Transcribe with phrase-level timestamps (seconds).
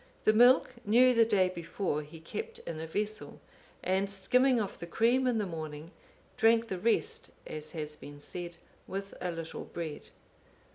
[0.25, 3.39] The milk, new the day before, he kept in a vessel,
[3.83, 5.91] and skimming off the cream in the morning,
[6.37, 10.09] drank the rest, as has been said, with a little bread.